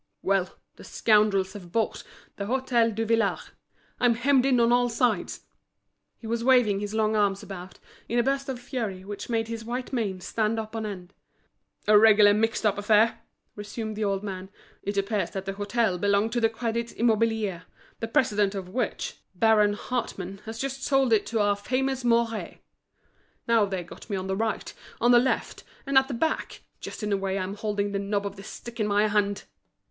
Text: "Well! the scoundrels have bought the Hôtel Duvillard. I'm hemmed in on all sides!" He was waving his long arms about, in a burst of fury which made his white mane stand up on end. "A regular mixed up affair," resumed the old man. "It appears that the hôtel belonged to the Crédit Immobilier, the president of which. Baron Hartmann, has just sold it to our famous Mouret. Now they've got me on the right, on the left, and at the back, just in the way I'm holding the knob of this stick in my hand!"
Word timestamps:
"Well! 0.23 0.49
the 0.77 0.83
scoundrels 0.83 1.53
have 1.53 1.71
bought 1.71 2.03
the 2.37 2.45
Hôtel 2.45 2.95
Duvillard. 2.95 3.49
I'm 3.99 4.15
hemmed 4.15 4.47
in 4.47 4.59
on 4.59 4.71
all 4.71 4.89
sides!" 4.89 5.41
He 6.17 6.25
was 6.25 6.43
waving 6.43 6.79
his 6.79 6.95
long 6.95 7.15
arms 7.15 7.43
about, 7.43 7.77
in 8.09 8.17
a 8.17 8.23
burst 8.23 8.49
of 8.49 8.59
fury 8.59 9.05
which 9.05 9.29
made 9.29 9.47
his 9.47 9.63
white 9.63 9.93
mane 9.93 10.19
stand 10.19 10.59
up 10.59 10.75
on 10.75 10.87
end. 10.87 11.13
"A 11.87 11.99
regular 11.99 12.33
mixed 12.33 12.65
up 12.65 12.79
affair," 12.79 13.19
resumed 13.55 13.95
the 13.95 14.03
old 14.03 14.23
man. 14.23 14.49
"It 14.81 14.97
appears 14.97 15.29
that 15.29 15.45
the 15.45 15.53
hôtel 15.53 16.01
belonged 16.01 16.31
to 16.31 16.41
the 16.41 16.49
Crédit 16.49 16.97
Immobilier, 16.97 17.65
the 17.99 18.07
president 18.07 18.55
of 18.55 18.69
which. 18.69 19.17
Baron 19.35 19.73
Hartmann, 19.73 20.39
has 20.45 20.57
just 20.57 20.81
sold 20.81 21.13
it 21.13 21.27
to 21.27 21.39
our 21.39 21.55
famous 21.55 22.03
Mouret. 22.03 22.57
Now 23.47 23.65
they've 23.65 23.85
got 23.85 24.09
me 24.09 24.17
on 24.17 24.25
the 24.25 24.35
right, 24.35 24.73
on 24.99 25.11
the 25.11 25.19
left, 25.19 25.63
and 25.85 25.95
at 25.95 26.07
the 26.07 26.15
back, 26.15 26.61
just 26.79 27.03
in 27.03 27.11
the 27.11 27.17
way 27.17 27.37
I'm 27.37 27.53
holding 27.53 27.91
the 27.91 27.99
knob 27.99 28.25
of 28.25 28.35
this 28.35 28.47
stick 28.49 28.79
in 28.79 28.87
my 28.87 29.07
hand!" 29.07 29.43